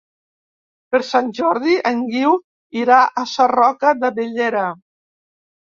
[0.95, 2.35] Per Sant Jordi en Guiu
[2.81, 4.69] irà a Sarroca de Bellera.